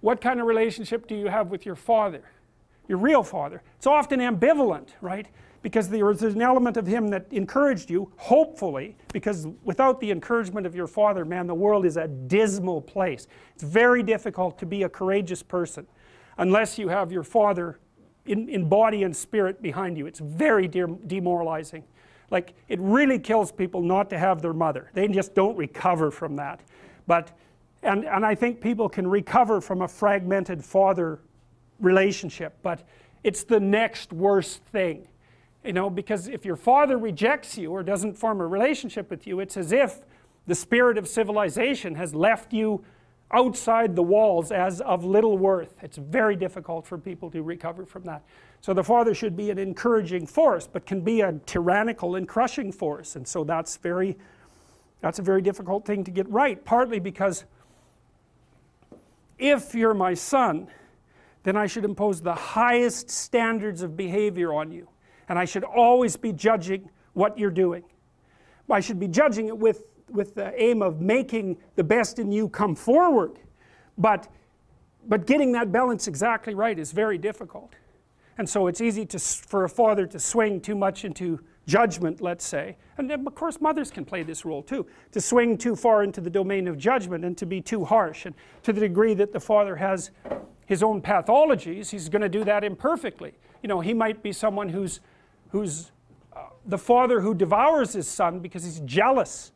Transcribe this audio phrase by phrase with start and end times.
[0.00, 2.22] what kind of relationship do you have with your father?
[2.88, 3.62] Your real father.
[3.76, 5.26] It's often ambivalent, right?
[5.62, 10.74] Because there's an element of him that encouraged you, hopefully, because without the encouragement of
[10.74, 13.26] your father, man, the world is a dismal place.
[13.54, 15.86] It's very difficult to be a courageous person
[16.38, 17.78] unless you have your father
[18.24, 20.06] in, in body and spirit behind you.
[20.06, 21.84] It's very de demoralizing.
[22.30, 24.90] Like, it really kills people not to have their mother.
[24.94, 26.60] They just don't recover from that.
[27.06, 27.32] But,
[27.82, 31.20] and, and I think people can recover from a fragmented father
[31.78, 32.86] relationship, but
[33.24, 35.08] it's the next worst thing.
[35.64, 39.40] You know, because if your father rejects you or doesn't form a relationship with you,
[39.40, 40.00] it's as if
[40.46, 42.82] the spirit of civilization has left you
[43.32, 45.74] outside the walls as of little worth.
[45.82, 48.22] It's very difficult for people to recover from that.
[48.60, 52.72] So the father should be an encouraging force, but can be a tyrannical and crushing
[52.72, 53.16] force.
[53.16, 54.18] And so that's very,
[55.00, 57.44] that's a very difficult thing to get right, partly because
[59.40, 60.68] if you're my son,
[61.42, 64.88] then I should impose the highest standards of behavior on you.
[65.28, 67.84] And I should always be judging what you're doing.
[68.70, 72.48] I should be judging it with, with the aim of making the best in you
[72.48, 73.38] come forward.
[73.98, 74.28] But,
[75.08, 77.74] but getting that balance exactly right is very difficult.
[78.38, 82.44] And so it's easy to, for a father to swing too much into judgment, let's
[82.44, 82.76] say.
[82.98, 84.86] And of course, mothers can play this role too.
[85.12, 88.26] To swing too far into the domain of judgment and to be too harsh.
[88.26, 90.10] And to the degree that the father has
[90.66, 93.34] his own pathologies, he's going to do that imperfectly.
[93.62, 95.00] You know, he might be someone who's,
[95.50, 95.92] who's
[96.32, 99.52] uh, the father who devours his son because he's jealous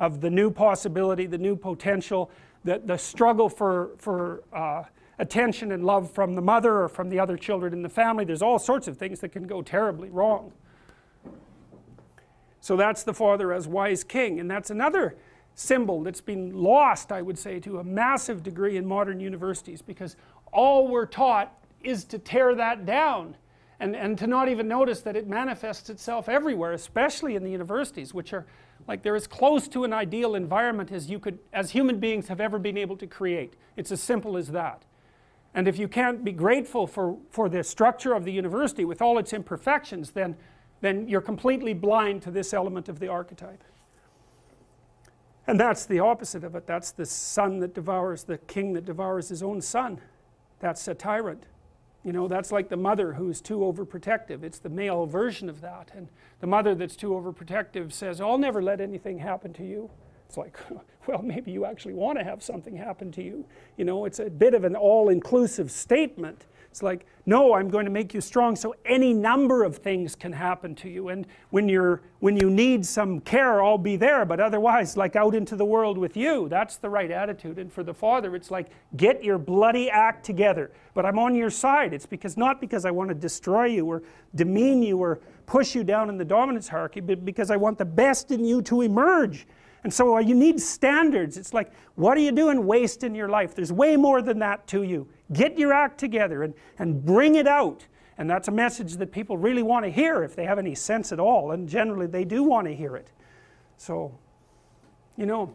[0.00, 2.30] of the new possibility, the new potential,
[2.64, 4.84] the, the struggle for, for uh,
[5.18, 8.24] attention and love from the mother or from the other children in the family.
[8.24, 10.52] There's all sorts of things that can go terribly wrong.
[12.60, 15.16] So that's the father as wise king, and that's another
[15.54, 20.16] symbol that's been lost, I would say, to a massive degree in modern universities because
[20.52, 23.36] all we're taught is to tear that down
[23.80, 28.12] and, and to not even notice that it manifests itself everywhere, especially in the universities,
[28.12, 28.46] which are
[28.86, 32.40] like they're as close to an ideal environment as you could, as human beings have
[32.40, 33.54] ever been able to create.
[33.76, 34.84] It's as simple as that.
[35.54, 39.18] And if you can't be grateful for, for the structure of the university with all
[39.18, 40.36] its imperfections, then,
[40.80, 43.62] then you're completely blind to this element of the archetype.
[45.46, 46.66] And that's the opposite of it.
[46.66, 50.00] That's the son that devours, the king that devours his own son.
[50.60, 51.44] That's a tyrant.
[52.04, 54.42] You know, that's like the mother who's too overprotective.
[54.42, 55.90] It's the male version of that.
[55.94, 56.08] And
[56.40, 59.90] the mother that's too overprotective says, I'll never let anything happen to you.
[60.28, 60.56] It's like,
[61.06, 63.44] well, maybe you actually want to have something happen to you.
[63.76, 66.46] You know, it's a bit of an all inclusive statement.
[66.70, 70.32] It's like, no, I'm going to make you strong so any number of things can
[70.32, 71.08] happen to you.
[71.08, 74.26] And when, you're, when you need some care, I'll be there.
[74.26, 77.58] But otherwise, like out into the world with you, that's the right attitude.
[77.58, 80.70] And for the father, it's like, get your bloody act together.
[80.92, 81.94] But I'm on your side.
[81.94, 84.02] It's because not because I want to destroy you or
[84.34, 87.86] demean you or push you down in the dominance hierarchy, but because I want the
[87.86, 89.46] best in you to emerge.
[89.84, 91.36] And so uh, you need standards.
[91.36, 93.54] It's like, what are you doing wasting your life?
[93.54, 95.08] There's way more than that to you.
[95.32, 97.86] Get your act together and, and bring it out.
[98.18, 101.12] And that's a message that people really want to hear if they have any sense
[101.12, 101.52] at all.
[101.52, 103.12] And generally, they do want to hear it.
[103.76, 104.18] So,
[105.16, 105.54] you know,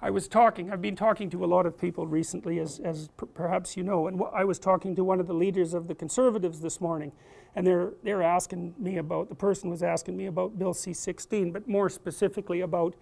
[0.00, 3.76] I was talking, I've been talking to a lot of people recently, as, as perhaps
[3.76, 6.80] you know, and I was talking to one of the leaders of the conservatives this
[6.80, 7.12] morning,
[7.54, 11.50] and they're, they're asking me about, the person was asking me about Bill C 16,
[11.50, 12.94] but more specifically about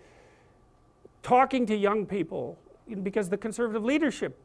[1.22, 2.58] talking to young people,
[3.02, 4.38] because the conservative leadership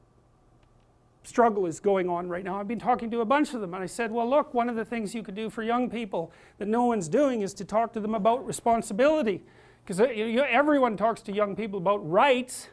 [1.24, 2.60] struggle is going on right now.
[2.60, 4.76] I've been talking to a bunch of them and I said, well look, one of
[4.76, 7.94] the things you could do for young people that no one's doing is to talk
[7.94, 9.44] to them about responsibility.
[9.90, 12.68] Because uh, everyone talks to young people about rights.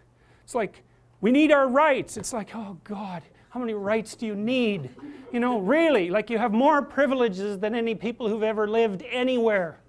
[0.45, 0.83] It's like,
[1.23, 2.19] we need our rights.
[2.19, 4.91] It's like, oh God, how many rights do you need?
[5.33, 9.81] You know, really, like you have more privileges than any people who've ever lived anywhere.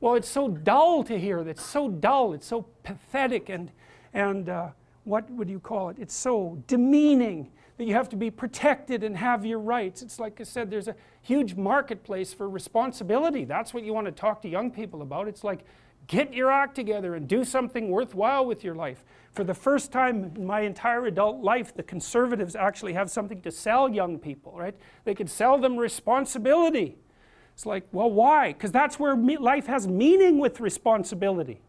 [0.00, 1.46] Well, it's so dull to hear.
[1.46, 2.32] It's so dull.
[2.32, 3.70] It's so pathetic and,
[4.14, 4.68] and uh,
[5.04, 5.98] what would you call it?
[6.00, 10.00] It's so demeaning that you have to be protected and have your rights.
[10.00, 13.44] It's like I said, there's a huge marketplace for responsibility.
[13.44, 15.28] That's what you want to talk to young people about.
[15.28, 15.66] It's like,
[16.06, 19.04] get your act together and do something worthwhile with your life.
[19.32, 23.50] For the first time in my entire adult life, the conservatives actually have something to
[23.50, 24.74] sell young people, right?
[25.04, 26.96] They could sell them responsibility.
[27.52, 28.52] It's like, well, why?
[28.52, 31.60] Because that's where life has meaning with responsibility.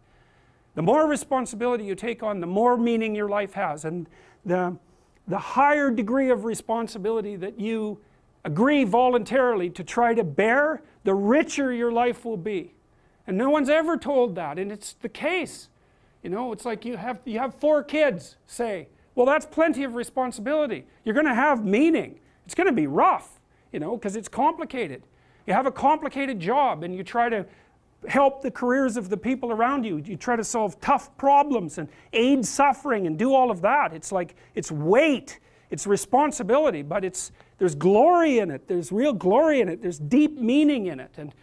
[0.75, 3.85] The more responsibility you take on, the more meaning your life has.
[3.85, 4.07] And
[4.45, 4.77] the,
[5.27, 7.99] the higher degree of responsibility that you
[8.43, 12.73] agree voluntarily to try to bear, the richer your life will be.
[13.27, 15.69] And no one's ever told that, and it's the case.
[16.21, 19.95] You know, it's like you have, you have four kids, say, well that's plenty of
[19.95, 20.85] responsibility.
[21.03, 22.19] You're going to have meaning.
[22.45, 23.35] It's going to be rough
[23.75, 25.03] you know because it's complicated.
[25.45, 27.45] You have a complicated job and you try to
[28.07, 29.97] help the careers of the people around you.
[29.97, 33.91] You try to solve tough problems and aid suffering and do all of that.
[33.91, 35.39] It's like it's weight.
[35.71, 38.65] It's responsibility but it's there's glory in it.
[38.69, 39.81] There's real glory in it.
[39.81, 41.11] There's deep meaning in it.
[41.17, 41.33] And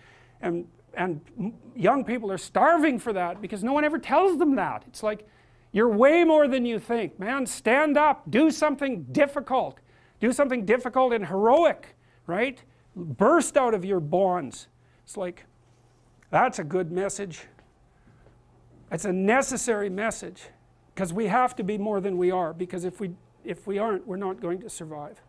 [0.40, 1.20] and and
[1.74, 4.84] young people are starving for that because no one ever tells them that.
[4.86, 5.26] It's like
[5.72, 7.18] you're way more than you think.
[7.18, 8.30] Man stand up.
[8.30, 9.78] Do something difficult.
[10.20, 11.96] Do something difficult and heroic
[12.26, 12.62] right?
[12.94, 14.68] Burst out of your bonds.
[15.04, 15.46] It's like
[16.30, 17.42] that's a good message.
[18.90, 20.44] It's a necessary message
[20.94, 23.10] because we have to be more than we are because if we
[23.44, 25.20] if we aren't we're not going to survive